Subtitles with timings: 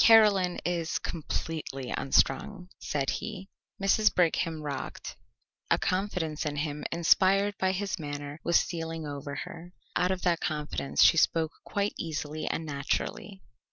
[0.00, 3.48] "Caroline is completely unstrung," said he.
[3.80, 4.12] Mrs.
[4.12, 5.14] Brigham rocked.
[5.70, 9.72] A confidence in him inspired by his manner was stealing over her.
[9.94, 13.42] Out of that confidence she spoke quite easily and naturally.